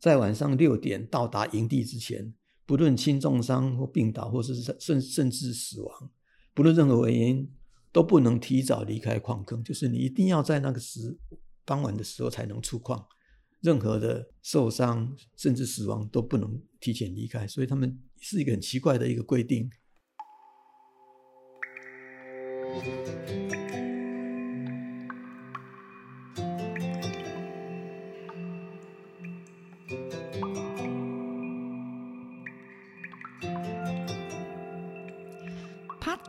[0.00, 2.32] 在晚上六点到达营地之前，
[2.64, 6.10] 不论轻重伤或病倒，或是甚甚至死亡，
[6.54, 7.52] 不论任何原因，
[7.92, 9.62] 都不能提早离开矿坑。
[9.62, 11.18] 就是你一定要在那个时
[11.66, 13.06] 傍晚的时候才能出矿，
[13.60, 17.46] 任何的受伤甚至死亡都不能提前离开。
[17.46, 19.70] 所以他们是一个很奇怪的一个规定。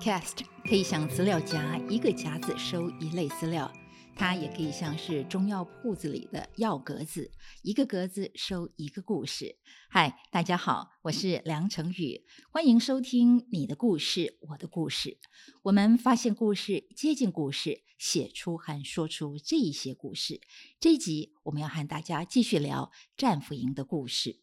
[0.02, 3.72] Cast 可以像资料夹，一个夹子收一类资料；
[4.16, 9.58] 它也可以像是中药铺子里的药格子，一个格子收一个故事。
[9.92, 15.20] 嗨，大家好，我是梁成宇，欢迎收听你的故事，我的故事。
[15.62, 20.42] 我们发现故事，接近故事，写出和说出这一些故事。
[20.80, 24.40] 这一集我们要和大家继续聊战俘营的故事。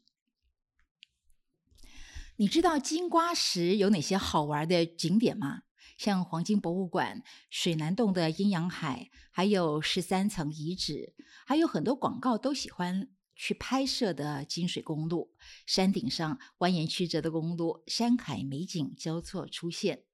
[2.40, 5.62] 你知道金瓜石有哪些好玩的景点吗？
[5.96, 15.34] 像黄金博物馆、水南洞的阴阳海，还有十三层遗址，还有很多广告都喜欢去拍摄的金水公路，
[15.66, 20.04] 山顶上蜿蜒曲折的公路，山海美景交错出现。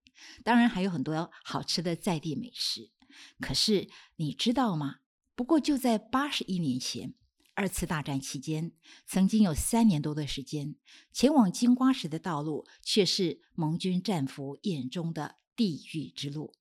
[0.43, 2.91] 当然还有很多好吃的在地美食。
[3.39, 5.01] 可是你知道吗？
[5.35, 7.13] 不过就在八十一年前。
[7.55, 8.73] 二次大战期间，
[9.07, 10.75] 曾经有三年多的时间，
[11.13, 16.53] 前往金瓜石的道路却是盟军战俘眼中的地狱之路。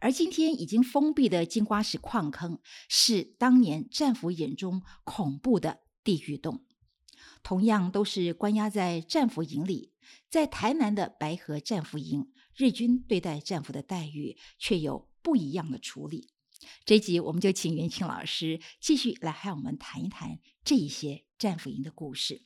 [0.00, 6.64] 而今天已经封闭的金瓜石矿坑，是当年战俘眼中恐怖的地狱洞。
[7.42, 9.92] 同样都是关押在战俘营里，
[10.28, 16.30] 在台南的白河战俘营，日军对待战俘的待遇却有不一样的处理。
[16.84, 22.42] 这集我们就请袁庆老师继续来和我们谈一谈这一些战俘营的故事。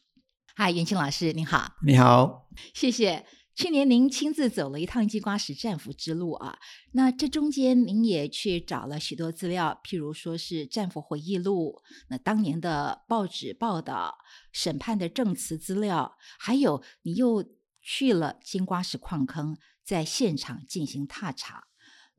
[0.54, 1.74] 嗨，袁庆老师，您好！
[1.86, 3.26] 你好，谢谢。
[3.54, 6.58] 去年您亲自走了一趟金瓜石战俘之路啊，
[6.92, 14.16] 那这中间您也去找了许多资料，譬如说是战俘回忆录，那当年的报纸报道、
[14.52, 17.44] 审判的证词资料，还有你又
[17.82, 21.69] 去了金瓜石矿坑，在现场进行踏查。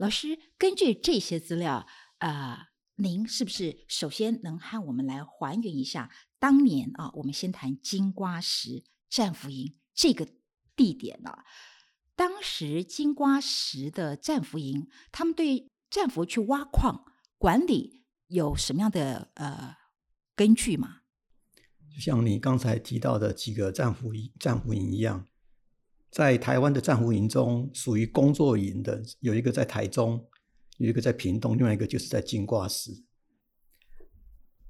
[0.02, 1.86] 老师，根据这些资料，
[2.18, 7.12] 啊，您是不是首先能和我们来还原一下当年啊？
[7.14, 10.28] 我们先谈金瓜石战俘营这个
[10.76, 11.32] 地点呢？
[12.16, 17.06] 当时金瓜石的战俘营，他们对战俘去挖矿
[17.38, 19.76] 管理有什么样的呃
[20.36, 21.02] 根据吗？
[21.94, 25.28] 就像你刚才提到的几个战俘营战俘营一样。
[26.12, 30.24] 在台湾的战俘营中，属于工作营的有一个在台中，
[30.78, 32.92] 有一个在屏东，另外一个就是在金瓜石。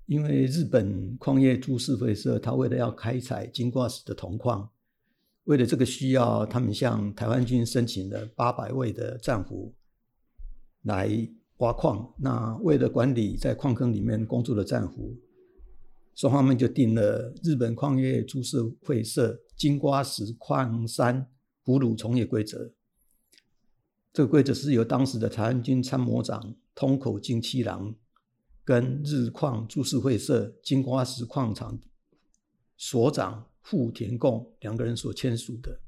[0.05, 4.69] 因为日本矿业株式会社，他为了要开采金瓜石的铜矿，
[5.45, 9.73] 为了这个需要，他们向台湾军申请了八百位的战俘
[10.83, 11.09] 来
[11.57, 12.13] 挖矿。
[12.19, 15.17] 那为了管理在矿坑里面工作的战俘，
[16.21, 19.41] 双方们就定了日本矿业株式会社。
[19.55, 21.27] 金瓜石矿山
[21.63, 22.71] 俘虏从业规则，
[24.13, 27.95] 这个规则是由当时的台湾军参谋长通口金七郎
[28.63, 31.79] 跟日矿株式会社金瓜石矿场
[32.77, 35.79] 所长富田贡两个人所签署的。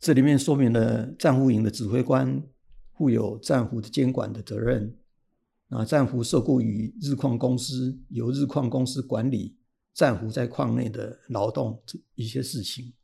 [0.00, 2.44] 这里面说明了战俘营的指挥官
[2.92, 4.96] 负有战俘的监管的责任，
[5.72, 9.56] 啊，战俘受雇于日矿公司，由日矿公司管理。
[9.94, 11.78] 战俘在矿内的劳动
[12.14, 12.94] 一些事情，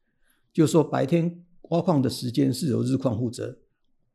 [0.55, 3.59] 就说白天挖矿的时间是由日矿负责，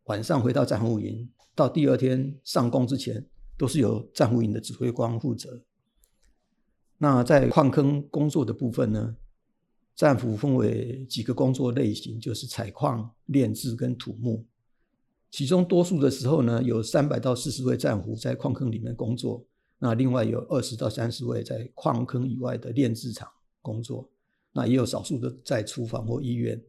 [0.05, 3.23] 晚上回到战俘营，到第二天上工之前，
[3.59, 5.61] 都是由战俘营的指挥官负责。
[6.97, 9.17] 那在矿坑工作的部分呢，
[9.95, 14.43] 战俘分为几个工作类型，就是采矿、炼制跟土木。
[15.33, 19.43] 其中多数的时候呢，有三百到四十位战俘在矿坑里面工作。
[19.79, 23.27] 那另外有二十到三十位在矿坑以外的炼制厂
[23.59, 24.07] 工作，
[24.51, 26.63] 那也有少数的在厨房或医院。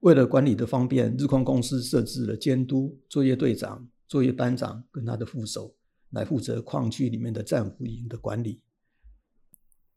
[0.00, 5.74] 为了管理的方便，日矿公司设置了监督、作业队长、作业班长跟他的副手
[6.10, 8.62] 来负责矿区里面的战俘营的管理。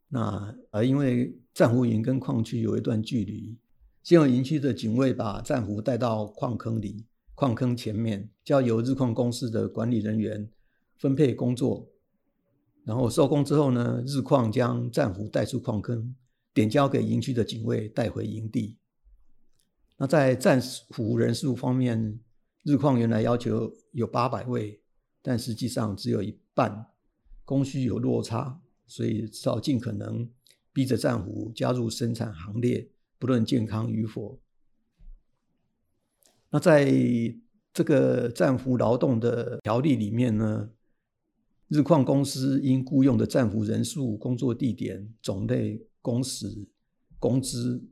[0.07, 3.55] 那而因为战俘营跟矿区有一段距离，
[4.01, 7.05] 先由营区的警卫把战俘带到矿坑里，
[7.39, 10.51] 矿坑前面交由日矿公司的管理人员。
[10.97, 11.87] 分配工作，
[12.83, 16.13] 然后收工之后呢，日矿将战俘带出矿坑，
[16.53, 18.77] 点交给营区的警卫带回营地。
[19.95, 22.19] 那在战俘人数方面，
[22.65, 24.81] 日矿原来要求有八百位，
[25.21, 26.87] 但实际上只有一半，
[27.45, 30.29] 供需有落差，所以只好尽可能
[30.73, 32.85] 逼着战俘加入生产行列，
[33.17, 34.37] 不论健康与否。
[36.51, 36.91] 那在
[37.73, 40.69] 这个战俘劳动的条例里面呢，
[41.67, 46.67] 日矿公司应雇佣的战俘人数、工作地点、种类、工时、
[47.19, 47.83] 工资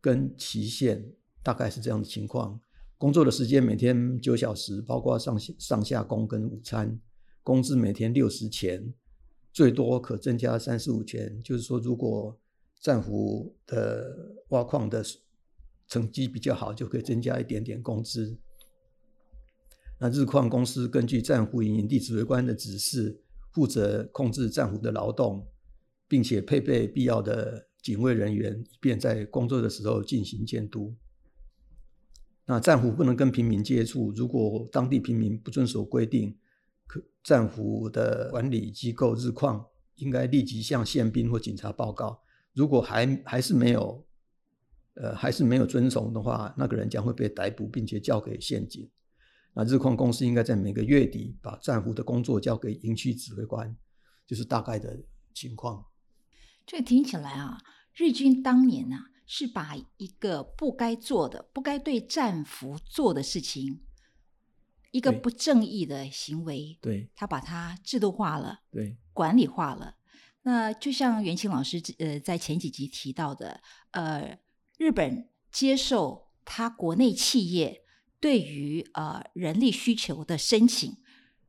[0.00, 1.12] 跟期限，
[1.42, 2.60] 大概是这样的情况。
[2.96, 7.00] 工作的时间每天九小时，包括上上下工跟午餐。
[7.42, 8.92] 工资每天六十钱，
[9.52, 11.40] 最多可增加三十五钱。
[11.42, 12.38] 就是说，如果
[12.80, 15.02] 战俘的挖矿的
[15.88, 18.38] 成绩比较好，就可以增加一点点工资。
[19.98, 23.20] 那日矿公司根据战俘营营地指挥官的指示，
[23.52, 25.48] 负责控制战俘的劳动，
[26.06, 30.94] 并且配备必要的警卫人员，以便在工作的时候进行监督。
[32.46, 36.36] 那战俘不能跟平民接触，如果当地平民不遵守规定。
[36.90, 39.62] 可战俘的管理机构日矿
[39.96, 42.22] 应该立即向宪兵或警察报告。
[42.54, 44.07] 如果还还是没有，
[45.00, 48.90] 呃，还是没有遵从的话，那个人将会被逮捕，并且交给宪警。
[49.54, 53.76] 那日矿公司应该在每个月底把战俘的工作交给营区指挥官，
[54.26, 54.98] 就是大概的
[55.32, 55.84] 情况。
[56.66, 57.58] 这听起来啊，
[57.94, 58.96] 日军当年呢
[59.26, 63.82] 是把一个不该做的、不该对战俘做的事情。
[64.90, 69.96] 一个不正义的行为，对，他把它制度化了，对，管理化了。
[70.42, 73.60] 那就像袁清老师呃在前几集提到的，
[73.90, 74.38] 呃，
[74.78, 77.82] 日本接受他国内企业
[78.18, 80.96] 对于呃人力需求的申请，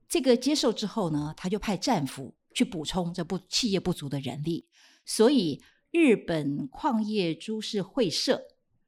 [0.09, 4.67] 这个接受之后呢，他就派战俘去补充这不企业不足的人力，
[5.05, 8.41] 所以日本矿业株式会社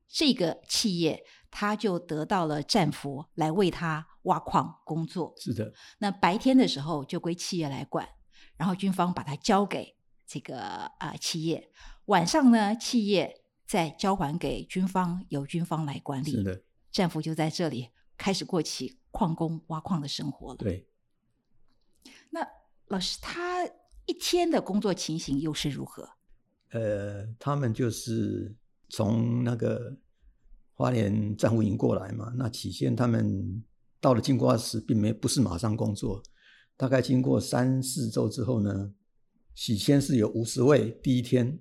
[0.10, 1.24] 这个企业。
[1.54, 5.36] 他就得到了战俘来为他挖矿工作。
[5.38, 8.08] 是的，那白天的时候就归企业来管，
[8.56, 11.70] 然后军方把它交给这个啊企业，
[12.06, 13.41] 晚上呢企业
[13.72, 16.32] 再交还给军方，由军方来管理。
[16.32, 17.88] 是的，战俘就在这里
[18.18, 20.58] 开始过起矿工挖矿的生活了。
[20.58, 20.90] 对。
[22.32, 22.46] 那
[22.88, 23.66] 老师他
[24.06, 26.10] 一天的工作情形又是如何？
[26.72, 28.54] 呃，他们就是
[28.90, 29.98] 从那个。
[30.74, 32.34] 花莲战俘营过来嘛？
[32.36, 33.64] 那起先他们
[34.00, 36.24] 到了金瓜石，并没不是马上工作，
[36.76, 38.92] 大概经过三四周之后呢，
[39.54, 41.60] 起先是有五十位，第一天，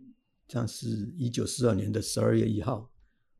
[0.50, 2.90] 这样是一九四二年的十二月一号，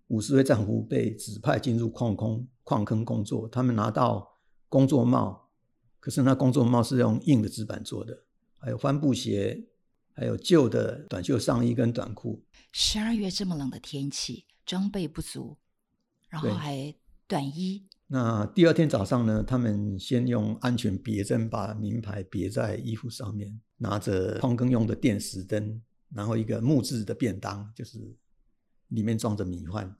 [0.06, 5.48] 五十位战俘被指派进入矿坑矿坑工作，他们拿到工作帽，
[5.98, 8.22] 可是那工作帽是用硬的纸板做的，
[8.58, 9.66] 还有帆布鞋，
[10.12, 12.44] 还有旧的短袖上衣跟短裤。
[12.70, 15.56] 十二月这么冷的天气，装备不足。
[16.28, 16.94] 然后还
[17.26, 17.88] 短衣。
[18.06, 19.42] 那第二天早上呢？
[19.42, 25.82] 他们先用安全别针把名牌别在衣服上面，拿着矿坑用的电石灯，
[26.14, 27.98] 然后一个木质的便当，就是
[28.88, 29.96] 里面装着米饭。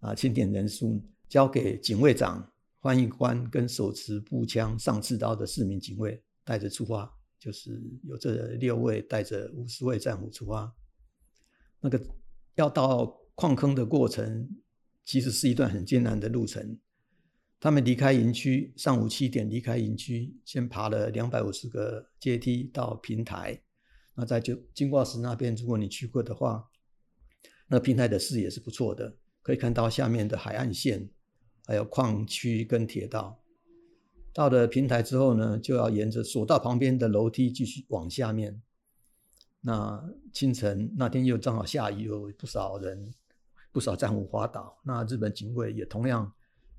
[0.00, 2.50] 啊，清点人数交给警卫长、
[2.80, 10.72] 翻译官跟手持步枪、上刺刀的四名警卫带着出发，就是有这六位带着五十位战俘出发。
[11.80, 12.00] 那个
[12.54, 14.48] 要到矿坑的过程。
[15.02, 16.78] 其实是一段很艰难的路程。
[17.58, 23.60] 他们离开营区，上午七点离开营区，先爬了两百五十个阶梯到平台。
[24.20, 26.68] 那在就金瓜石那边，如果你去过的话，
[27.68, 31.08] 那平台的视野是不错的，可以看到下面的海岸线，
[31.64, 33.40] 还有矿区跟铁道。
[34.34, 38.60] 到了平台之后呢，就要沿着索道旁边的楼梯继续往下面。
[39.62, 43.14] 那清晨那天又正好下雨，有不少人。
[43.72, 46.34] 不少战俘滑倒，那日本警卫也同样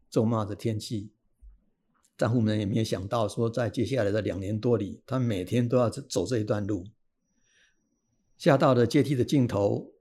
[0.09, 1.09] 咒骂着天气。
[2.17, 6.85] 战俘们也没有想到，说在接下来的两年多里，他每天都要走这一段路。
[8.41, 9.93] 下到的阶梯的尽头，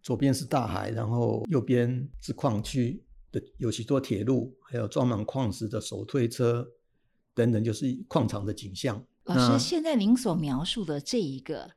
[0.00, 6.66] 左边是大海，然后右边是矿区的，有许多铁路，还有装满矿石的手推车
[7.34, 9.04] 等等，就是矿场的景象。
[9.24, 11.72] 老师，现在您所描述的这一个。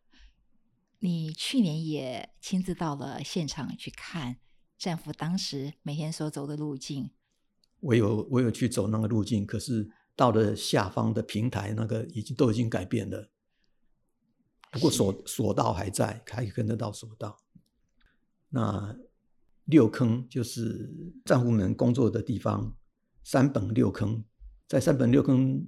[1.00, 4.38] 你去年也亲自到了现场去看
[4.78, 7.10] 战俘当时每天所走的路径。
[7.82, 13.30] 我有我有去走那个路径，可是到了下方的平台，那个已经都已经改变了。
[14.72, 17.38] 不过索索道还在，还可以跟得到索道。
[18.50, 18.96] 那
[19.66, 20.94] 六坑就是
[21.26, 22.76] 战俘们工作的地方，
[23.24, 24.24] 三本六坑，
[24.68, 25.68] 在三本六坑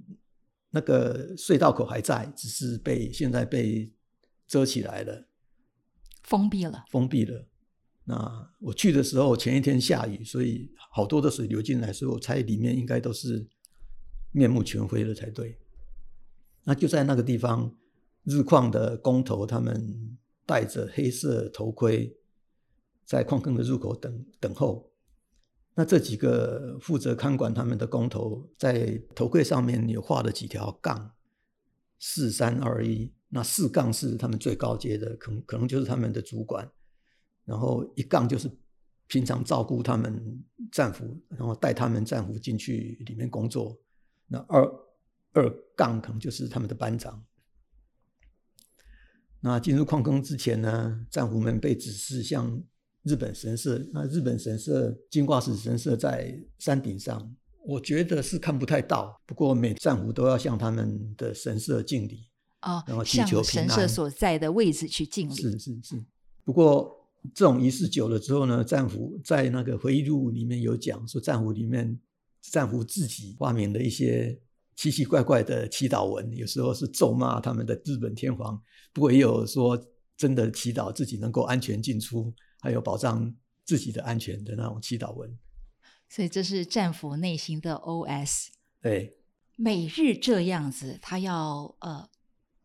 [0.70, 3.92] 那个隧道口还在，只是被现在被。
[4.48, 5.28] 遮起来了，
[6.24, 7.48] 封闭了，封闭了。
[8.04, 13.48] 那我去的时候，前一天下雨，所以好多的水流进来，所以我猜里面应该都是
[14.30, 15.58] 面目全非了才对。
[16.64, 17.74] 那就在那个地方，
[18.24, 22.16] 日矿的工头他们戴着黑色头盔，
[23.04, 24.90] 在矿坑的入口等等候。
[25.74, 31.12] 那这几个负责看管他们的工头，在头盔上面有画了几条杠，
[31.98, 33.12] 四三二一。
[33.34, 36.70] 那四杠是他们最高阶的，可可能就是他们的主管。
[37.46, 38.50] 然后一杠就是
[39.06, 43.80] 平常照顾他们战俘，然后带他们战俘进去里面工作。
[44.26, 44.62] 那二
[45.32, 47.24] 二杠可能就是他们的班长。
[49.44, 52.62] 那进入矿坑之前呢，战俘们被指示向
[53.02, 53.84] 日本神社。
[53.92, 57.34] 那日本神社金瓜石神社在山顶上，
[57.64, 59.20] 我觉得是看不太到。
[59.26, 62.28] 不过每战俘都要向他们的神社敬礼
[62.60, 63.68] 哦，然后祈求向神。
[63.68, 65.34] 社所在的位置去敬礼。
[65.34, 66.04] 是是是。
[66.44, 66.96] 不过
[67.34, 71.98] 这种仪式久了之后呢，战俘在那个回忆录里面有讲说，战俘里面
[72.40, 74.38] 战俘自己发明的一些
[74.74, 78.60] 奇奇怪怪的祈祷文，有时候是咒骂他们的日本天皇，
[78.92, 79.78] 不过也有说
[80.16, 85.38] 真的祈祷自己能够安全进出，还有保障自己的安全的那种祈祷文。
[86.08, 88.48] 所以这是战俘内心的 OS。
[88.80, 89.16] 对，
[89.56, 92.08] 每日这样子，他要呃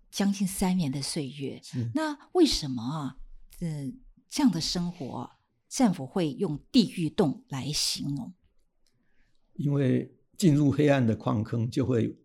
[0.09, 1.61] 将近三年的岁月。
[1.93, 3.17] 那为什么啊？
[3.59, 3.99] 嗯，
[4.29, 5.31] 这样的生活，
[5.69, 8.33] 战俘会用地狱洞来形容？
[9.53, 12.15] 因为进入黑暗的矿坑，就会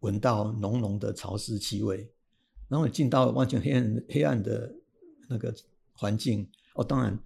[0.00, 2.12] 闻到浓浓的潮湿气味，
[2.68, 4.74] 然后进到完全黑暗黑暗的
[5.28, 5.54] 那个
[5.92, 6.48] 环境。
[6.74, 7.18] 哦，当然，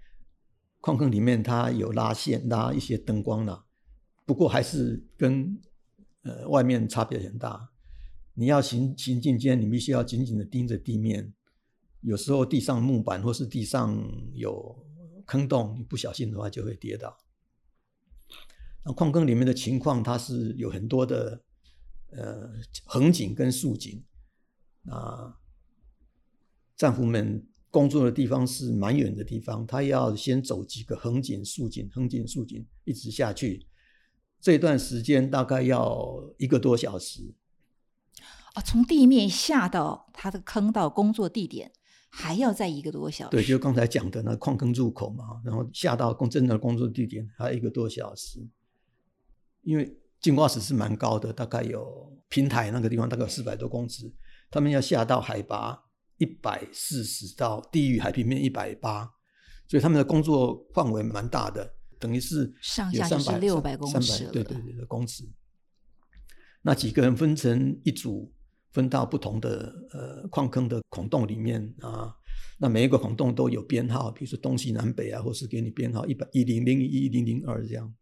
[0.80, 3.66] 矿坑里面它有拉线拉一些灯光啦，
[4.24, 5.60] 不过还是跟
[6.22, 7.70] 呃外面差别很大。
[8.34, 11.34] 你要行行进间，你必须要紧紧的盯着地面，
[12.00, 14.02] 有时候地上木板或是地上
[14.32, 14.86] 有
[15.26, 17.18] 坑洞，你不小心的话就会跌倒。
[18.84, 21.42] 那矿坑里面的情况，它是有很多的
[22.10, 22.50] 呃
[22.84, 24.04] 横井跟竖井
[24.86, 25.38] 啊，
[26.76, 33.66] 战俘们工作的地方是蛮远的地方，他要先走几个横井、竖井、横井、竖井，一直下去，
[34.40, 37.34] 这段时间大概要一个多小时。
[38.54, 41.72] 哦，从地面下到他的坑到工作地点，
[42.10, 43.30] 还要再一个多小时。
[43.30, 48.46] 对，就刚才讲的那矿坑入口嘛，然后下到工真正的工作地点还有一个多小时，
[49.62, 54.12] 因为进化石是蛮高的，大概有平台那个地方大概有四百多公尺，
[54.50, 55.82] 他们要下到海拔
[56.18, 59.10] 一百四十到低于海平面一百八，
[59.68, 65.24] 所以他们的工作范围蛮大的，等于是有上下就是300 600公300尺了对对对的公尺。
[66.62, 68.32] 那几个人分成一组，
[68.70, 72.14] 分到不同的呃矿坑的孔洞里面啊。
[72.58, 77.92] 那每一个孔洞都有编号，比如说东西南北啊，或是给你编号一百一零零一一零零二这样。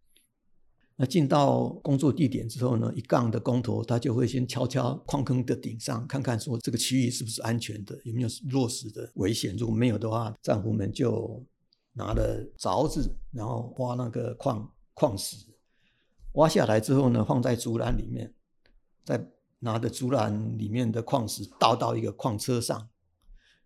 [1.02, 9.57] 那进到工作地点之后呢，一杠的工头他就会先敲敲矿坑的顶上，看看说这个区域是不是安全的，有没有落石的危险。
[9.57, 11.42] 如果没有的话，战俘们就
[11.95, 15.37] 拿了凿子，然后挖那个矿矿石，
[16.33, 18.35] 挖下来之后呢，放在竹篮里面，
[19.02, 19.26] 再
[19.61, 22.90] 拿着竹篮里面的矿石倒到一个矿车上，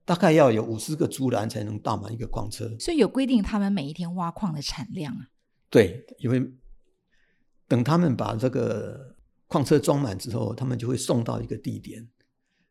[0.04, 2.70] 大概要有五十个竹篮才能倒满一个矿车。
[2.78, 5.26] 所以有规定他们每一天挖矿的产量啊。
[5.68, 6.40] 对，因为
[7.66, 9.16] 等他们把这个
[9.46, 12.08] 矿车装满之后，他们就会送到一个地点。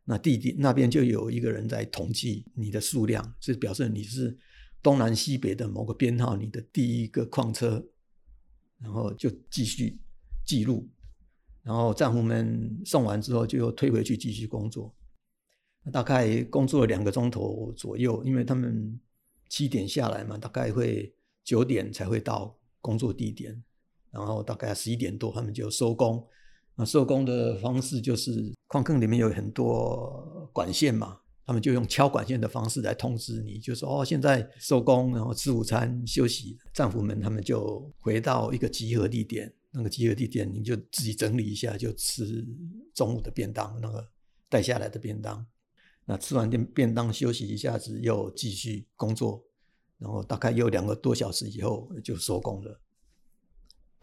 [0.05, 4.38] 那地点那边就有一个人在统计你的数量，是表示你是
[4.81, 7.85] 东南西北的某个编号，你的第一个矿车，
[8.79, 10.00] 然后就继续
[10.45, 10.89] 记录。
[11.62, 14.93] 然后战俘们送完之后，就又推回去继续工作。
[15.91, 19.00] 大概工作了两个钟头左右，因为他们
[19.47, 23.63] 七点下来嘛，大概会九点才会到工作地点，
[24.13, 26.25] 然后大概十一点多他们就收工。
[26.75, 36.58] 那收工的方式就是矿坑里面有很多管线嘛，他们就用敲管线的方式来通知你，就说哦现在收工，然后吃午餐休息。
[36.74, 42.43] 战俘们他们就回到一个集合地点，那个集合地点你就自己整理一下，就吃
[42.96, 44.08] 中午的便当，那个
[44.50, 45.46] 带下来的便当。
[46.05, 49.43] 那吃完便便当休息一下子，又继续工作，
[50.00, 52.82] 然后大概又两个多小时以后就收工了。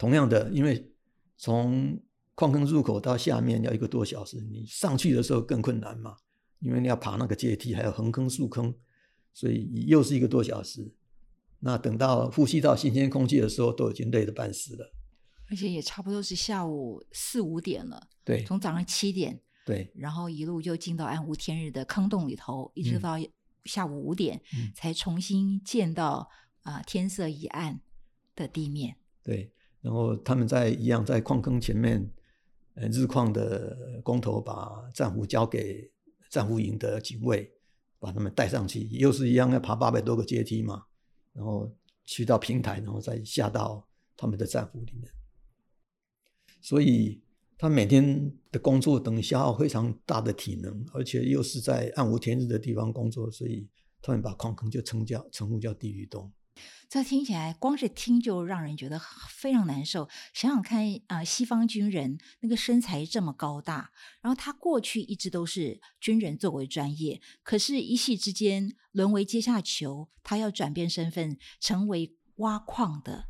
[0.01, 0.91] 同样的，因为
[1.37, 2.01] 从
[2.33, 6.17] 矿坑入口到下面要一个多小时，你上去的时候更困难嘛，
[6.57, 8.73] 因为你要爬那个阶梯，还有横坑竖坑，
[9.31, 10.91] 所以又是一个多小时。
[11.59, 14.91] 那等到呼吸到新鲜空气的时候，都已经累得半死了。
[15.51, 23.19] 而且也差不多是下午四五点了，对从早上七点，对然后一路就进到暗无天日的坑洞里头，一直嗯到
[23.65, 26.27] 下午五点，嗯才重新见到
[26.63, 27.79] 啊、天色已暗
[28.35, 28.97] 的地面。
[29.23, 32.07] 对，然后他们在一样在矿坑前面，
[32.75, 35.91] 呃，日矿的工头把战俘交给
[36.29, 37.51] 战俘营的警卫
[37.99, 40.83] 把他们带上去，又是一样要爬八百多个阶梯嘛，
[41.33, 45.11] 然后去到平台，然后再下到他们的战俘里面。
[46.61, 47.21] 所以
[47.57, 53.67] 他每天的工作等于消耗非常大的体能，而且又是在暗无天日的地方工作，所以
[54.01, 56.31] 他们把矿坑就称叫称呼叫地狱洞。
[56.89, 60.09] 这听起来，光是听就让人觉得非常难受。
[60.33, 63.91] 想想看，啊，西方军人那个身材这么高大，
[64.21, 73.29] 然后他过去一直都是军人作为专业，可是，一夕之间沦为阶下囚，他要转变身份，成为挖矿的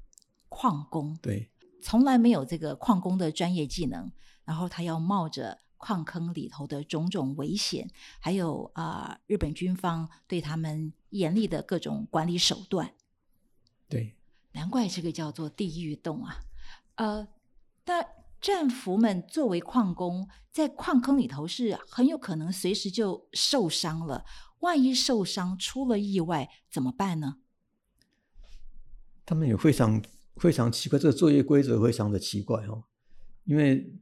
[0.49, 1.15] 矿工。
[1.21, 1.51] 对，
[1.83, 4.11] 从来没有这个矿工的专业技能，
[4.43, 7.87] 然后他要冒着矿坑里头的种种危险，
[8.19, 12.95] 还有啊，日本军方对他们严厉的各种管理手段。
[13.91, 14.15] 对，
[14.53, 16.39] 难怪这个叫做地狱洞啊！
[16.95, 17.27] 呃，
[17.83, 18.07] 但
[18.39, 24.23] 战俘们作为矿工，在矿坑里头是很有可能随时就受伤了。
[24.61, 27.39] 万一受伤出了意外怎么办呢？
[29.25, 30.01] 他们也非常
[30.37, 32.85] 非常奇怪，这个作业规则非常的奇怪哦。
[33.43, 33.93] 因为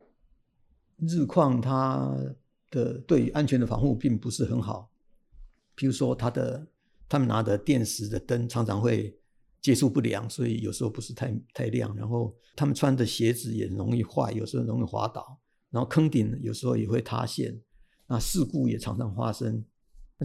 [0.98, 2.16] 日矿它
[2.70, 4.92] 的对于安全的防护并不是很好，
[5.76, 6.68] 譬如说，它的
[7.08, 9.19] 他们拿的电石的灯常常会。
[9.62, 11.96] 接触不良，所以有时候不是太太亮。
[11.96, 15.40] 然后他们穿的鞋子也容易坏，有时候容易滑倒。
[15.70, 17.60] 然后坑顶有时候也会塌陷，
[18.08, 19.64] 那事故也常常发生。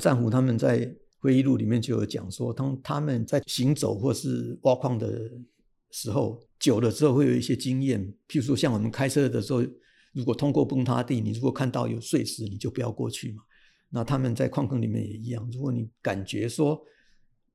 [0.00, 5.30] 战俘他们在回忆录里面就有讲说，当他们在行走或是挖矿的
[5.90, 8.02] 时候，久了之后会有一些经验。
[8.28, 9.62] 譬如说，像我们开车的时候，
[10.12, 13.42] 如果通过崩塌地，你如果看到有碎石，你就不要过去嘛。
[13.90, 16.82] 那他们在矿坑里面也一样，如果你感觉说，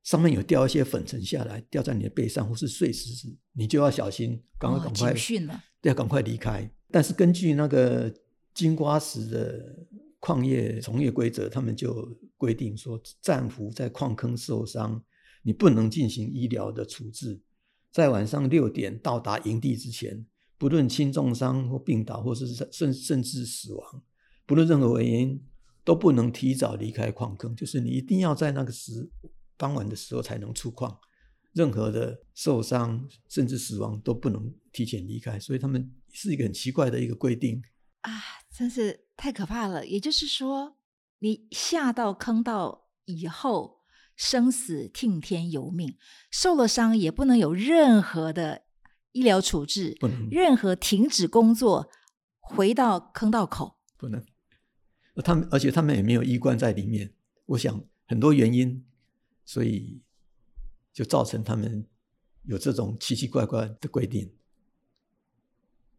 [0.10, 5.14] 上面有掉一些粉尘下来，掉在你的背上或是碎石子，你就要小心，赶快赶快，
[5.84, 6.68] 要赶快离开。
[6.90, 8.12] 但是根据那个
[8.52, 9.86] 金瓜石的
[10.20, 15.00] 矿业从业规则，他们就规定说，战俘在矿坑受伤，
[15.44, 17.40] 你不能进行医疗的处置，
[17.92, 20.26] 在晚上六点到达营地之前，
[20.58, 24.02] 不论轻重伤或病倒，或是甚甚至死亡，
[24.48, 25.44] 不论任何原因，
[25.84, 29.08] 都不能提早离开矿坑，就是你一定要在那个时。
[29.60, 30.98] 傍晚的时候才能出矿，
[31.52, 37.62] 任何的受伤甚至死亡都不能提前离开，所以他们是一个很奇怪的一个规定
[38.02, 38.12] 啊！
[38.50, 39.86] 真是太可怕了。
[39.86, 40.78] 也就是说，
[41.20, 43.82] 你下到坑道以后，
[44.16, 45.98] 生死听天由命，
[46.32, 48.64] 受了伤也不能有任何的
[49.12, 51.90] 医疗处置，不能任何停止工作，
[52.40, 54.26] 回到坑道口不能。
[55.24, 57.14] 他们而且他们也没有衣冠在里面，
[57.48, 58.86] 我想很多原因。
[59.50, 60.00] 所以
[60.94, 61.84] 就造成他们
[62.44, 64.32] 有这种奇奇怪怪的规定，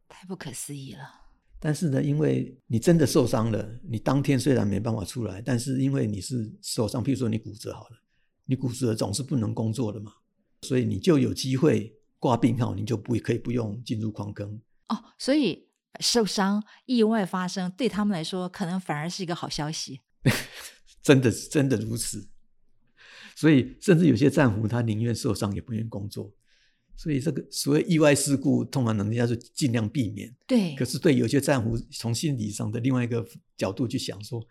[0.08, 1.00] 太不可思议了。
[1.58, 8.00] 但是呢，因为你真的受伤了，你当天虽然没办法出来，但是因为你是受伤，譬如说你骨折好了，
[8.44, 10.12] 你骨折总是不能工作的嘛，
[10.62, 14.62] 所以你就有机会挂病号，你就不可以不用进入矿坑。
[14.90, 20.02] 哦，所以受伤意外发生对他们来说，可能反而是一个好消息。
[21.02, 22.29] 真的，真的如此。
[23.40, 26.30] 所以，甚至有些战俘他宁愿受伤也不愿意工作。
[26.94, 30.30] 所以，这个所谓意外事故，通常人家是尽量避免。
[30.46, 30.74] 对。
[30.74, 33.26] 可是，对有些战俘从心理上的另外一个
[33.56, 34.46] 角度去想，说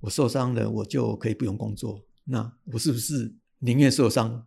[0.00, 2.00] 我受伤了，我就可以不用工作。
[2.24, 4.46] 那我是不是宁愿受伤，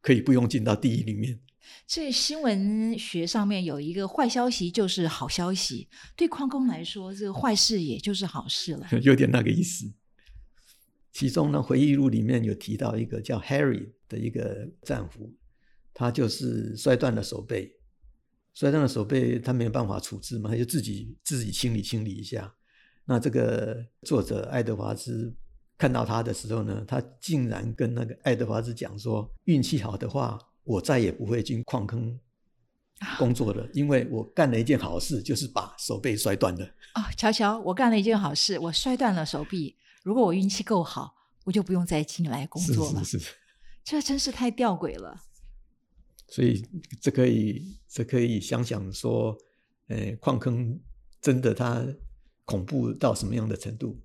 [0.00, 1.38] 可以不用进到地狱里面？
[1.86, 8.88] 这新闻学上面有一个坏消息就是好消息，对矿工来说，这个坏事也就是好事了。
[9.04, 9.92] 有点那个意思。
[11.12, 15.32] 其中呢，回忆录里面有提到一个叫 Harry 的一个战俘，
[15.92, 17.70] 他就是摔断了手背，
[18.54, 22.54] 摔断了手背，他没有办法处置嘛，他就自己自己清理清理一下。
[23.04, 25.34] 那这个作者爱德华兹
[25.76, 32.16] 看到他的时候呢，他竟然跟那个爱德华兹讲说：“运气好的话，我再也不会进矿坑
[33.18, 39.76] 工作了， 因为我干了一件好事，就是把手背摔断了。”哦，瞧瞧，我干了一件好事，我摔断了手臂。
[40.02, 43.04] 如果我运气够好，我就不用再进来工作了。
[43.04, 43.34] 是是是，
[43.84, 45.22] 这真是太吊诡了。
[46.28, 46.64] 所以
[47.00, 49.36] 这可以，这可以想想说，
[49.88, 50.78] 呃，矿坑
[51.20, 51.84] 真的它
[52.44, 54.00] 恐怖到什么样的程度？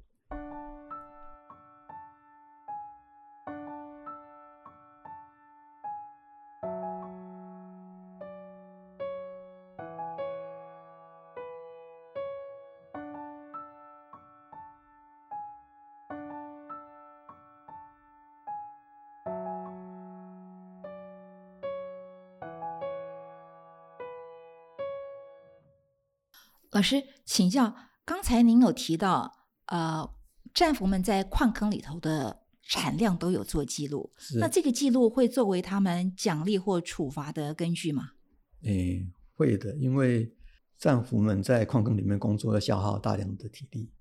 [26.85, 29.33] 师，请教，刚才您有提到，
[29.65, 30.07] 呃，
[30.53, 38.11] 战俘们在矿坑里头的产量都有做记录，那这个记录会作为他们奖励或处罚的根据吗？
[38.61, 40.31] 诶，会的，因为
[40.77, 43.91] 战俘们在矿坑里面工作要消耗大量的体力，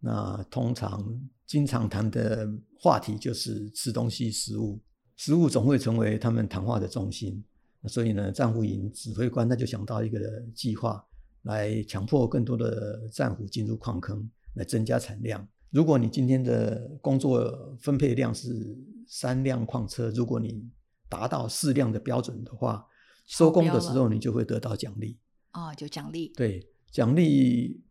[0.00, 1.02] 那通常
[1.46, 2.46] 经常谈的
[2.78, 4.78] 话题就是吃东西、食物，
[5.16, 7.42] 食物总会成为他们谈话的中心。
[7.80, 10.18] 那所以呢，战俘营指挥官他就想到一个
[10.54, 11.04] 计划，
[11.44, 15.46] 来强迫更多的战俘进入矿坑，来增加产量。
[15.70, 18.76] 如果你今天的工作分配量是
[19.08, 20.68] 三辆矿车，如果你
[21.08, 22.86] 达到四辆的标准的话，
[23.26, 25.18] 收工的时候你就会得到奖励。
[25.52, 26.32] 哦，就奖励。
[26.36, 27.82] 对，奖励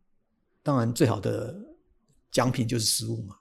[0.61, 1.55] 当然最好的
[2.31, 3.35] 奖品就是食物嘛。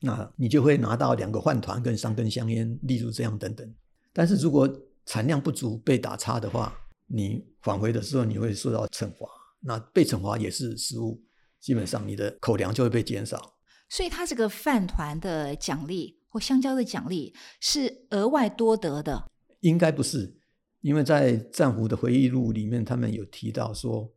[0.00, 3.74] 那你就会拿到两个饭团跟三根香烟，例如这样等等。
[4.12, 4.70] 但是如果
[5.06, 9.26] 产量不足被打叉的话，你返回的时候你会受到惩罚。
[9.60, 11.20] 那被惩罚也是食物，
[11.60, 13.58] 基本上你的口粮就会被减少。
[13.88, 19.24] 所以，他这个饭团的奖励或香蕉的奖励是额外多得的。
[19.60, 20.38] 应该不是，
[20.82, 24.12] 因为在战俘的回忆录里面，他们有提到说，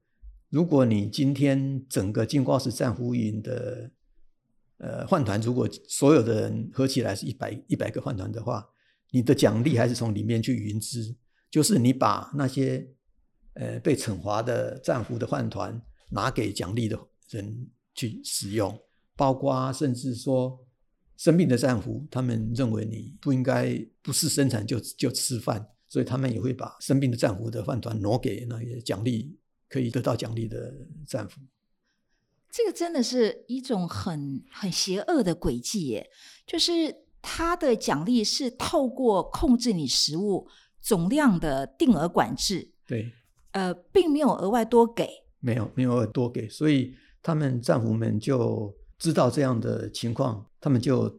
[0.49, 3.89] 如果你今天整个金瓜石战俘营的
[4.77, 8.63] 呃饭团，如果所有的人合起来是一百一百个饭团的话，
[9.11, 11.15] 你的奖励还是从里面去匀支，
[11.49, 12.87] 就是你把那些
[13.59, 16.97] 呃被惩罚的战俘的饭团拿给奖励的
[17.29, 18.75] 人去使用。
[19.15, 20.57] 包括甚至说
[21.17, 30.73] 生病的战俘，他们认为你不应该不是生产就就吃饭，所以他们也会把生病的战俘的饭团挪给那些奖励可以得到奖励的
[31.05, 31.41] 战俘。
[32.49, 36.09] 这个真的是一种很很邪恶的诡计耶！
[36.47, 40.47] 就是他的奖励是透过控制你食物
[40.79, 43.11] 总量的定额管制，对，
[43.51, 45.07] 呃，并没有额外多给，
[45.39, 48.77] 没有没有额外多给，所以他们战俘们就。
[48.99, 51.09] 知道这样的情况，他们就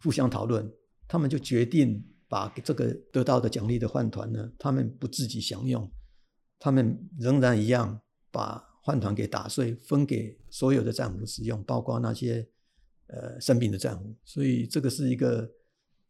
[0.00, 0.72] 互相讨论，
[1.08, 5.90] 他们就决定把这个得到的奖励的饭团呢，他们不自己享用，
[6.60, 12.48] 他们仍然一样把饭团给打碎，分给所有的战俘使用，包括那些
[13.08, 14.14] 呃生病的战俘。
[14.24, 15.50] 所以这个是一个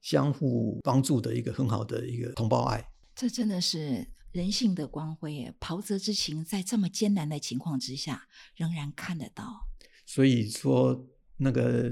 [0.02, 2.87] 相互帮助的一个很好的一个同胞爱。
[3.14, 9.66] 这真的是人性的光辉，袍泽之情在这么艰难的情况之下，仍然看得到。
[10.05, 11.07] 所以说，
[11.38, 11.90] 那个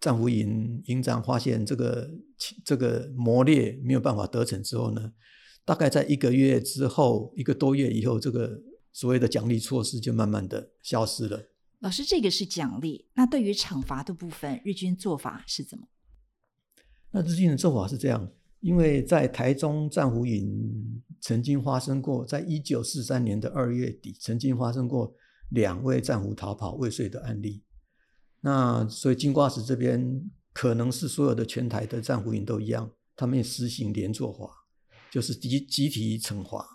[0.00, 2.10] 战俘营营长发现这个
[2.64, 5.12] 这个磨练没有办法得逞之后呢，
[5.64, 8.60] 大概在一个月之后，一个多月以后，这个
[8.92, 11.48] 所谓的奖励措施就慢慢的消失了。
[11.78, 15.86] 老师，这个是奖励，那对于惩罚的部分，日军做法是怎么？
[17.12, 25.14] 那日军的做法是这样，因为在台中战俘营曾经发生过，在一九四三年的二月底，曾经发生过。
[25.54, 27.62] 两位战俘逃跑未遂的案例，
[28.40, 34.48] 那所以金瓜石这边可能是所有的全台的战俘营都一样，他们实行连坐法，
[35.10, 36.66] 就是集集体惩罚。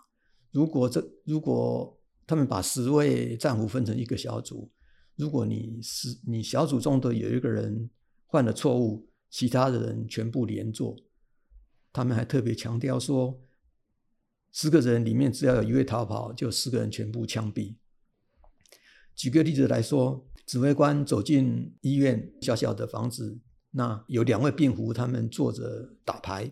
[0.51, 4.69] 如果这如果他们把十位战俘分成一个小组，
[5.15, 7.89] 如果你是你小组中的有一个人
[8.29, 10.95] 犯了错误，其他的人全部连坐。
[11.97, 13.41] 他们还特别强调说，
[14.51, 17.73] 十个人里面只要有一位逃跑，就十个人全部枪毙。
[19.15, 23.39] 举个例子来说，指挥官走进医院小小的房子，
[23.71, 26.51] 那有两位病夫，他们坐着打牌，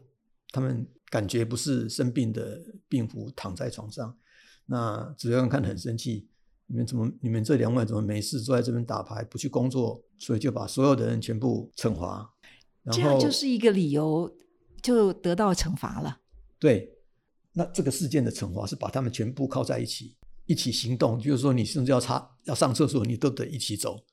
[0.50, 4.18] 他们感觉不是生病的病夫躺在床上，
[4.66, 6.28] 那指挥官看得很生气，
[6.66, 10.04] 你们怎么你们这两位怎么没事坐在这边打牌不去工作？
[10.18, 12.34] 所以就把所有的人全部惩罚，
[12.92, 14.36] 这样就是一个理由
[14.86, 16.22] 就得到惩罚了。
[16.60, 16.96] 对，
[17.54, 20.16] 那这个事件的惩罚是把他们全部靠在一起。
[20.48, 24.06] 一起行动，就是说你甚至要擦要上厕所，你都得一起走。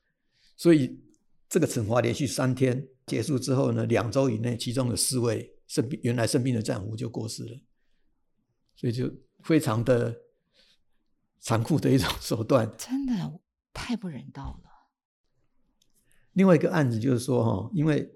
[0.57, 0.99] 所以
[1.47, 7.61] 这个惩罚连续三天结束之后呢，两周以内，其中有四位生病原来生病的战俘就过世了。
[8.75, 9.13] 所以就
[9.45, 10.17] 非常的
[11.41, 13.13] 残酷的一种手段，真的
[13.75, 14.71] 太不人道了。
[16.33, 18.11] 另外一个案子就是说，哈，因为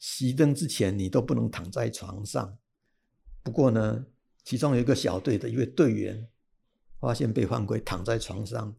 [0.00, 2.56] 熄灯之前你都不能躺在床上。
[3.42, 4.06] 不过呢，
[4.44, 6.28] 其中有一个小队的一位队员。
[7.00, 8.74] 发现被犯规躺在床上，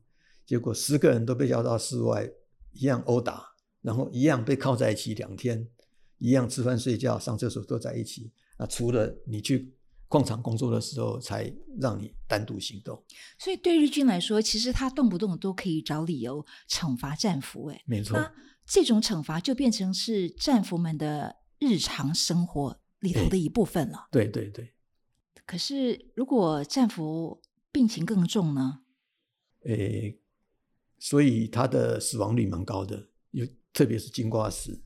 [0.47, 2.27] 结果十个人都被叫到室外，
[2.71, 5.69] 一样殴打，然后一样被铐在一起两天，
[6.17, 8.31] 一样吃饭睡觉上厕所都在一起。
[8.57, 9.74] 那除了你去
[10.15, 13.03] 矿场工作的时候，才让你单独行动。
[13.37, 17.67] 所以对日军来说，其实他动不动都可以找理由惩罚战俘。
[17.67, 18.31] 哎，没错，
[18.65, 24.07] 这种惩罚就变成是战俘们的日常生活里头的一部分了。
[24.09, 24.73] 对对对。
[25.45, 28.79] 可是如果战俘，病情更重呢？
[29.65, 30.19] 诶，
[30.97, 33.09] 所以他的死亡率蛮高的。
[33.31, 34.81] 有特别是金瓜石。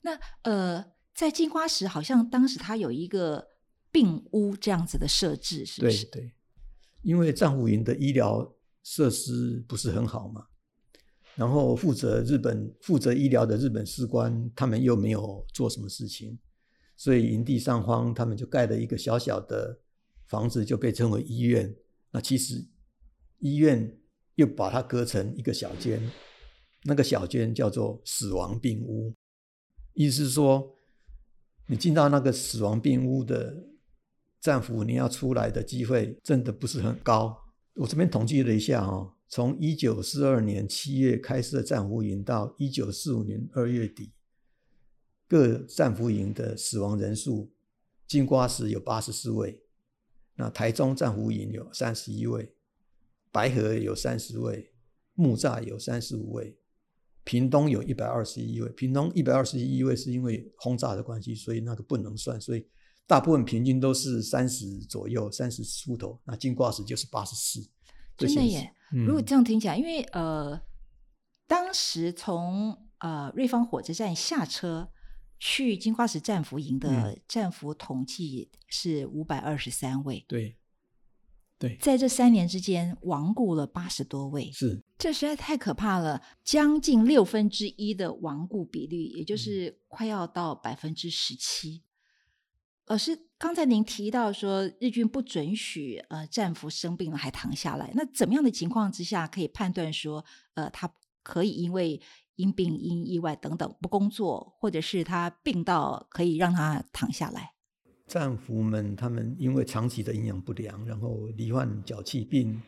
[0.00, 3.46] 那呃，在金瓜石好像当时他有一个
[3.92, 6.06] 病屋这样子的设置，是不是？
[6.06, 6.32] 对对，
[7.02, 8.52] 因为战俘营的医疗
[8.82, 10.46] 设施不是很好嘛，
[11.36, 16.38] 然后负责日本负责医疗的日本士官他们又没有做什么事情，
[16.96, 19.78] 所以营地上方他们就盖了一个小小的
[20.26, 21.76] 房子，就被称为医院。
[22.10, 22.66] 那其实
[23.38, 23.98] 医院
[24.36, 26.10] 又把它隔成一个小间，
[26.84, 29.14] 那个小间叫做死亡病屋。
[29.94, 30.74] 意思是说，
[31.66, 33.62] 你进到那个死亡病屋的
[34.42, 37.38] 战俘，你要出来的机会真的不是很高。
[37.76, 44.12] 我这边统计了一下哦，从一九四二年七月开设战俘营到一九四五年二月底，
[45.28, 47.52] 各战俘营的死亡人数，
[48.08, 49.62] 金瓜石有八十四位，
[50.34, 52.52] 那台中战俘营有三十一位，
[53.30, 54.72] 白河有三十位，
[55.14, 56.58] 木栅有三十五位。
[57.24, 62.66] 屏东有一百二十一位，屏东一百二十一位是因为轰炸的关系，所以那个不能算，所以
[63.06, 66.20] 大部分平均都是三十左右，三十出头。
[66.24, 67.60] 那金瓜石就是八十四，
[68.16, 68.72] 真的耶！
[68.90, 70.60] 如果这样听起来，因为呃，
[71.46, 74.90] 当时从呃瑞芳火车站下车
[75.38, 80.58] 去金瓜石战俘营的战俘统计是五百二十三位，对。
[81.58, 91.84] 对，在这三年之间亡故了八十多位，是这实在太可怕了，将近六分之一的亡故比率，也就是快要到百分之十七。
[92.86, 100.92] 老师，刚才您提到说日军不准许呃战俘生病了还躺下来，那怎么样的情况之下可以判断说呃他
[101.22, 102.00] 可以因为
[102.34, 107.52] 因病因意外等等不工作，或者是他病到可以让他躺下来？
[108.08, 112.60] 战俘们，他们因为长期的营养不良，然后罹患脚气病、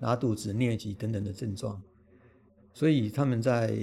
[0.00, 1.82] 拉肚子、疟疾等等的症状，
[2.74, 3.76] 所以他们在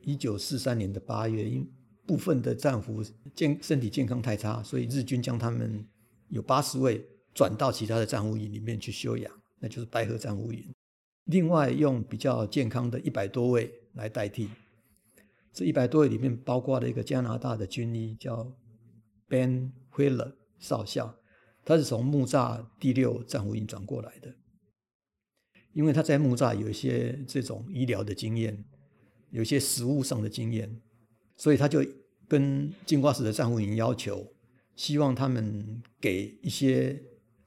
[0.00, 1.66] 一九四三年的八月，因
[2.12, 3.02] 部分的战俘
[3.34, 5.82] 健身体健康太差，所以日军将他们
[6.28, 10.62] 有八十位转到其他的战俘营里面去休养，那就是白河战俘营。
[11.24, 14.50] 另外用比较健康的一百多位来代替，
[15.54, 18.54] 这一百多位里面包括了一个加拿大的军医叫
[19.26, 20.34] Ben Wheeler。
[20.58, 21.16] 少校，
[21.64, 24.36] 他是从木栅第六战俘营转过来的，
[25.72, 28.62] 因为他在木栅有一些这种医疗的经验，
[29.30, 30.78] 有一些实物上的经验，
[31.36, 31.82] 所以他就
[32.32, 34.26] 跟金瓜石的战俘营要求，
[34.74, 36.98] 希望他们给一些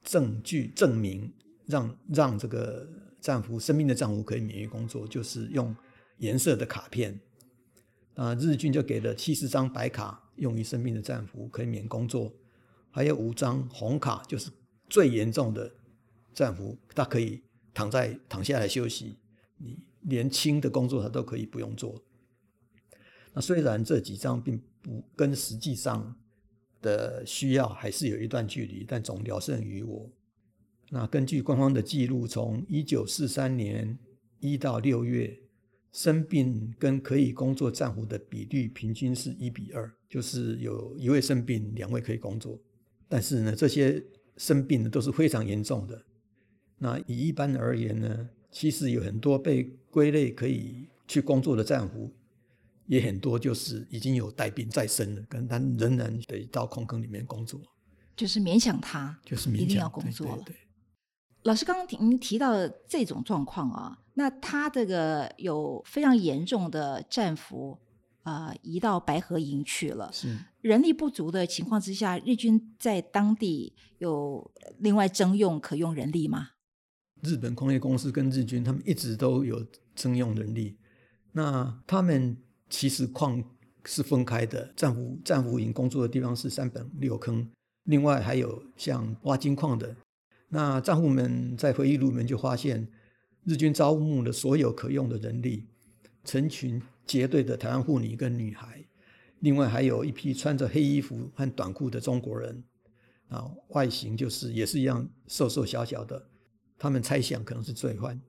[0.03, 1.33] 证据证明，
[1.65, 2.87] 让让这个
[3.19, 5.75] 战俘生病的战俘可以免于工作，就是用
[6.19, 7.19] 颜色的卡片。
[8.13, 12.31] 啊，日军就给了七十张白卡，用于生病的战俘可以免工作。
[12.91, 14.51] 还有五张红卡，就是
[14.87, 15.73] 最严重的
[16.31, 17.41] 战俘，他可以
[17.73, 19.17] 躺在躺下来休息，
[19.57, 21.99] 你连轻的工作他都可以不用做。
[23.33, 26.15] 那虽然这几张并不跟实际上
[26.79, 30.07] 的需要还是有一段距离，但总聊胜于我。
[30.91, 33.97] 那根据官方的记录，从一九四三年
[34.39, 35.35] 一到六月，
[35.91, 42.61] 生病跟可以工作战俘的比率平均是一比二，就是有一位生病，两位可以工作。
[43.09, 44.03] 但是呢，这些
[44.37, 45.99] 生病的都是非常严重的。
[46.77, 52.13] 那以一般而言呢，其实有很多被归类可以去工作的战俘，
[52.87, 57.59] 也很多就是已经有带病在身了，跟他仍然得到空坑里面工作，
[58.15, 60.43] 就是勉强他，就是一定要工作了。
[61.43, 67.79] 老师刚刚您提到的这种状况啊，那他这个有非常严重的战俘。
[68.25, 70.09] 啊，移到白河营去了。
[70.11, 76.49] 是人力不足的情况之下，日军在当地有另外征用可用人力吗？
[77.21, 80.75] 日本工业公司跟日军他们一直都有征用人力。
[81.33, 82.35] 那他们
[82.69, 83.43] 其实矿
[83.85, 87.49] 是分开的，战俘战俘营工作的地方是三本六坑，
[87.83, 89.95] 另外还有像挖金矿的。
[90.49, 92.87] 那战俘们在回忆录里面就发现，
[93.43, 95.65] 日军招募了所有可用的人力，
[96.23, 96.81] 成群。
[97.07, 98.83] 结队的台湾妇女跟女孩，
[99.41, 102.63] 另外还有一批穿着黑衣服和短裤的中国人，
[103.27, 106.27] 啊，外形就是也是一样瘦瘦小小的。
[106.79, 108.19] 他们猜想可能是罪犯，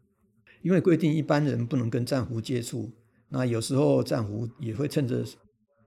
[0.61, 2.93] 因为规定一般人不能跟战俘接触。
[3.29, 5.25] 那有时候战俘也会趁着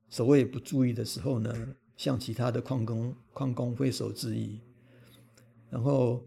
[0.09, 1.53] 守卫不注意的时候呢，
[1.97, 4.59] 向其他的矿工矿工挥手致意，
[5.69, 6.23] 然后。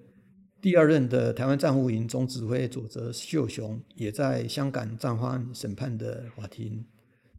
[0.62, 6.86] 第二任的台湾战俘营总指挥佐泽秀雄也在香港战犯审判的法庭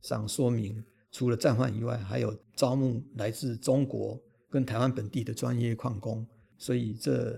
[0.02, 7.34] 上说明，除了战犯以外，还有招募来自中国跟台湾本地的专业矿工，所以这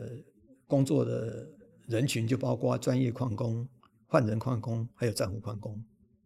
[0.65, 1.47] 工作的
[1.85, 3.69] 人群就包括专业矿工、
[4.07, 5.79] 换人矿工，还有战俘矿工。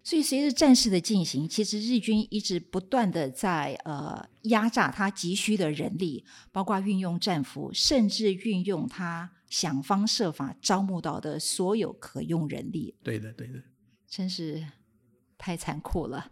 [0.09, 12.95] 所以随着战事的进行，其实日军一直不断的在呃压榨他急需的人力，包括运用战俘，甚至运用他想方设法招募到的所有可用人力。
[13.03, 13.61] 对的，对的，
[14.07, 14.65] 真是
[15.37, 16.31] 太残酷了。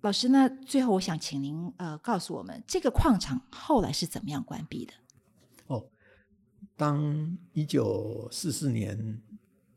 [0.00, 4.94] 老师，那最后我想请您呃告诉我们，这个矿场后来是怎么样关闭的？
[5.66, 5.90] 哦，
[6.74, 9.20] 当一九四四年、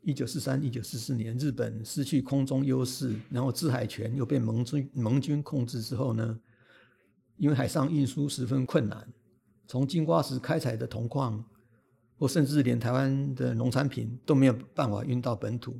[0.08, 6.40] 一九四三、一九四四年，日本失去空中优势，然后制海权又被盟军盟军控制之后呢，
[7.36, 9.06] 因为海上运输十分困难，
[9.68, 11.44] 从金瓜石开采的铜矿，
[12.18, 15.78] 或甚至连台湾的农产品都没有办法运到本土。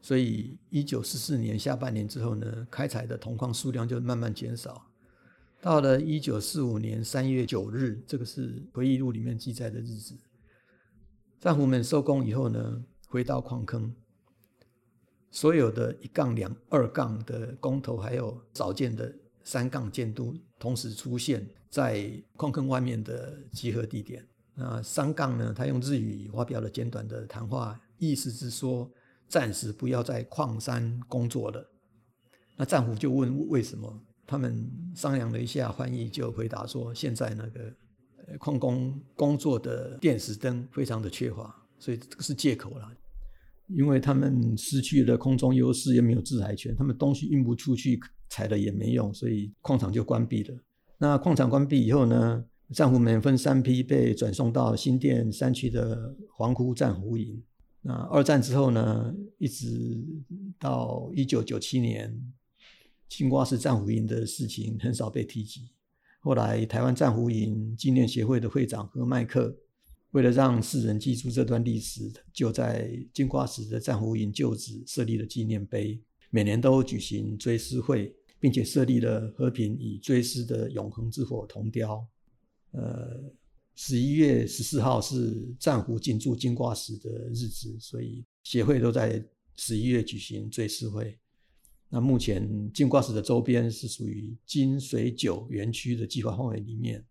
[0.00, 4.82] 所以，一九四四年下半年之后呢，开采的铜矿数量就慢慢减少。
[5.60, 10.16] 到了一九四五年三月九日，这个是回忆录里面记载的日子。
[11.38, 12.82] 战俘们收工以后呢，
[13.12, 13.94] 回到矿坑，
[15.30, 24.26] 所有的一杠两、二杠的工头，还有少见的三杠监督，同时出现在矿坑外面的集合地点。
[24.54, 28.90] 那三杠呢，他用日语发表了简短的谈话，意思是说。
[29.28, 31.66] 暂时不要在矿山工作了。
[32.54, 33.98] 那战俘就问为什么？
[34.26, 37.74] 他们商量了一下，翻译就回答说：现在那个
[38.38, 42.92] 矿工工作的电石灯非常的缺乏，所以这个是借口了。
[43.74, 50.56] 因为他们失去了空中优势，也没有制海权，他们东西运不出去，采了也没用，所以矿场就关闭了。
[50.98, 57.42] 那矿场关闭以后呢，战俘们分三批被转送到新店山区的黄窟战俘营。
[57.80, 60.00] 那二战之后呢，一直
[60.58, 62.16] 到一九九七年，
[63.08, 65.70] 青瓜石战俘营的事情很少被提及。
[66.20, 69.56] 后来台湾战俘营纪念协会的会长和麦克，
[70.12, 82.08] 为了让世人记住这段历史，就在金瓜石的战俘营旧址设立了纪念碑，每年都举行追思会，并且设立了和平与追思的永恒之火铜雕。
[82.70, 83.30] 呃。
[83.74, 89.24] 十一月十四号是战俘进驻金瓜石的日子，所以协会都在
[89.56, 91.18] 十一月举行追思会。
[91.88, 97.02] 那目前金瓜石的周边是属于金水九园区的计划范围里面，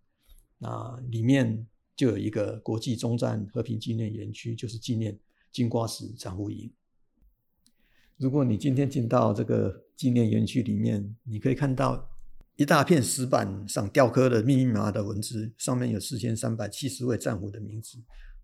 [0.59, 5.17] 那里面就有一个国际中战和平纪念园区，就是纪念
[5.51, 6.71] 金瓜石战俘营。
[8.17, 12.07] 如果你今天进到这个纪念园区里面，你可以看到。
[12.57, 17.97] 一大片石板上雕刻的密密麻麻的文字，上面有四千三百七十位战俘的名字。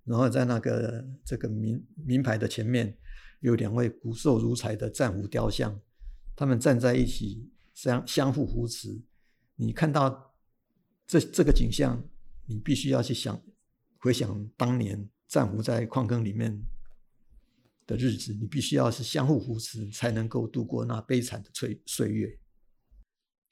[0.05, 2.97] 然后在那个这个名名牌的前面，
[3.41, 5.79] 有两位骨瘦如柴的战俘雕像，
[6.35, 8.99] 他们站在一起相相互扶持。
[9.55, 10.33] 你看到
[11.05, 12.03] 这这个景象，
[12.47, 13.41] 你必须要去想
[13.99, 16.61] 回想当年战俘在矿坑里面
[17.85, 22.39] 的日子，你必须要是相互扶持，才能够度过那悲惨的岁岁月。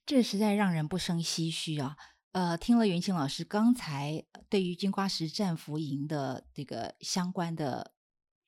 [0.05, 1.97] 这实在让人不胜唏嘘啊！
[2.31, 7.93] 呃，听了袁清老师刚才对于金瓜石战俘营的这个相关的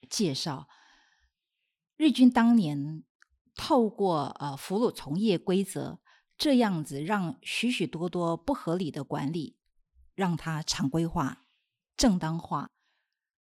[0.10, 0.68] 介绍，
[1.96, 3.04] 日军当年
[3.56, 6.00] 透过呃俘虏从业规则
[6.38, 9.57] 这样子，让许许多多不合理的管理
[10.18, 11.46] 让它常规化、
[11.96, 12.70] 正当化，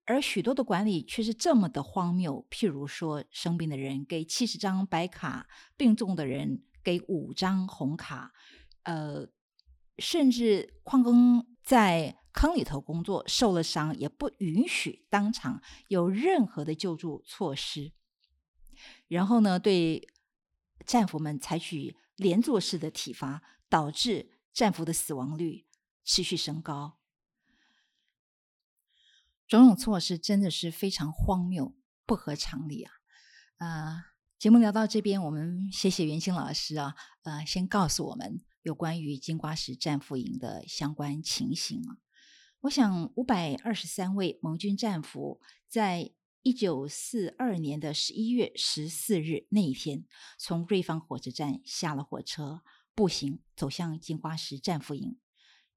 [0.05, 2.47] 而许多的管理却是这么的荒谬。
[2.49, 6.63] 譬如说，生病的人给七十张白卡，病重的人。
[6.87, 8.33] 给五张红卡，
[8.85, 9.27] 呃，
[9.99, 17.91] 甚至矿工在坑里头工作受了伤，也不允许当场有任何的救助措施。
[19.09, 20.09] 然后呢，对
[20.87, 25.66] 战俘们采取连坐式的体罚，导致战俘的死亡率
[26.07, 26.97] 持续升高。
[29.47, 32.93] 种种措施真的是非常荒谬，不合常理啊！
[33.59, 34.13] 啊。
[34.39, 41.97] 节目聊到这边，我们谢谢袁清老师啊，呃，先告诉我们有关于金瓜石战俘营的相关情形啊。
[42.61, 50.05] 我想五百二十三位盟军战俘，在一九四二年的十一月十四日那一天，
[50.39, 52.61] 从瑞芳火车站下了火车，
[52.95, 55.19] 步行走向金瓜石战俘营。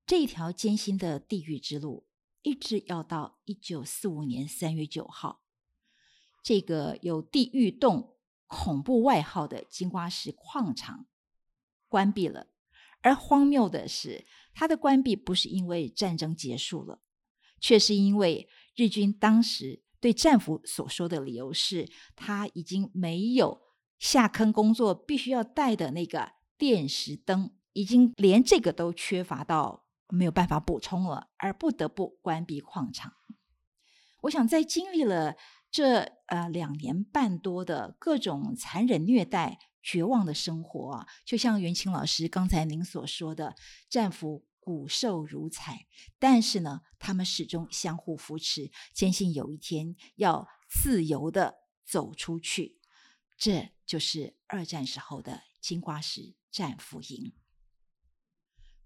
[0.10, 2.08] 这一条艰辛的地狱之路，
[2.42, 5.44] 一直要到一九四五年三月九号，
[6.42, 8.16] 这个有地狱洞。
[8.48, 11.06] 恐怖外号的金瓜石矿场
[11.88, 12.48] 关闭了，
[13.02, 17.04] 而荒谬的是，它的关闭不是因为战争结束了，
[17.60, 23.62] 却是因为日军当时对战俘所说的理由是，他已经没有
[24.00, 33.14] 下坑工作必须要带的那个电石灯，已经连这个都缺乏到没有办法补充了，而不得不关闭矿场。
[34.22, 35.36] 我想，在经历了
[35.72, 43.56] 这呃两年半多的各种残忍虐待、绝望的生活，就像袁清老师刚才您所说的，
[43.90, 45.86] 战俘骨瘦如柴，
[46.20, 52.78] 但是呢，他们始终相互扶持，坚信有一天要自由的走出去。
[53.38, 57.32] 这就是二战时候的金瓜石战俘营。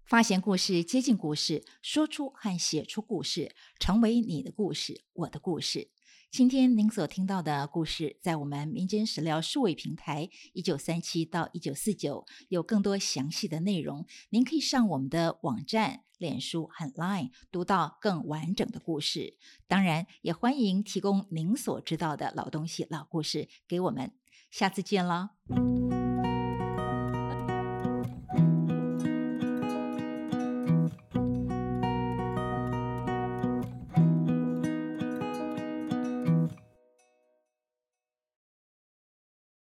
[0.06, 5.90] 发现故事，接近故事，说出和写出故事，成为你的故事，我的故事。
[6.30, 14.04] 今天您所听到的故事，在我们民间史料数位平台一九三七到一九四九有更多详细的内容。
[14.30, 19.38] 您可以上我们的网站、脸书和 Line 读到更完整的故事。
[19.68, 24.12] 当然，也欢迎提供您所知道的老东西、老故事给我们。
[24.50, 25.30] 下次见了。